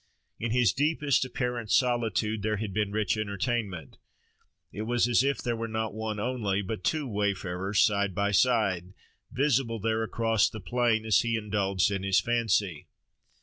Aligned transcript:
In 0.39 0.49
his 0.49 0.73
deepest 0.73 1.23
apparent 1.25 1.69
solitude 1.69 2.41
there 2.41 2.57
had 2.57 2.73
been 2.73 2.91
rich 2.91 3.15
entertainment. 3.17 3.99
It 4.71 4.81
was 4.81 5.07
as 5.07 5.21
if 5.23 5.37
there 5.37 5.55
were 5.55 5.67
not 5.67 5.93
one 5.93 6.19
only, 6.19 6.63
but 6.63 6.83
two 6.83 7.07
wayfarers, 7.07 7.81
side 7.81 8.15
by 8.15 8.31
side, 8.31 8.95
visible 9.31 9.79
there 9.79 10.01
across 10.01 10.49
the 10.49 10.59
plain, 10.59 11.05
as 11.05 11.19
he 11.19 11.37
indulged 11.37 11.89
his 11.89 12.19
fancy. 12.19 12.87